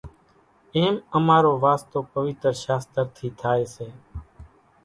ايم 0.75 0.95
امارو 1.17 1.51
واسطو 1.63 1.99
پويتر 2.13 2.53
شاستر 2.63 3.03
ٿي 3.15 3.27
ٿائي 3.41 3.63
سي، 3.75 3.87